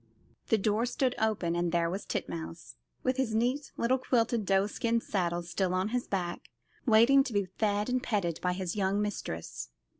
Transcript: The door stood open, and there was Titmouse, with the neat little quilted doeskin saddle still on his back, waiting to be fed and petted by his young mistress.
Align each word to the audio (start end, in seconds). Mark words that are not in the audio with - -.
The 0.47 0.57
door 0.57 0.87
stood 0.87 1.13
open, 1.19 1.55
and 1.55 1.71
there 1.71 1.87
was 1.87 2.07
Titmouse, 2.07 2.75
with 3.03 3.17
the 3.17 3.35
neat 3.35 3.71
little 3.77 3.99
quilted 3.99 4.47
doeskin 4.47 4.99
saddle 4.99 5.43
still 5.43 5.75
on 5.75 5.89
his 5.89 6.07
back, 6.07 6.49
waiting 6.87 7.23
to 7.23 7.31
be 7.33 7.45
fed 7.45 7.87
and 7.87 8.01
petted 8.01 8.39
by 8.41 8.53
his 8.53 8.75
young 8.75 8.99
mistress. 8.99 9.69